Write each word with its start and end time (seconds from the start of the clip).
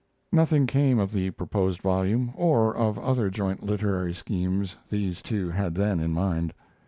Nothing 0.31 0.65
came 0.65 0.97
of 0.97 1.11
the 1.11 1.29
proposed 1.29 1.83
volume, 1.83 2.31
or 2.35 2.75
of 2.75 2.97
other 2.97 3.29
joint 3.29 3.61
literary 3.61 4.15
schemes 4.15 4.75
these 4.89 5.21
two 5.21 5.51
had 5.51 5.75
then 5.75 5.99
in 5.99 6.11
mind. 6.11 6.55